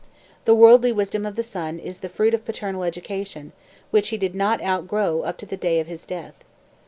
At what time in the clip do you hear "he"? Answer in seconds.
4.07-4.17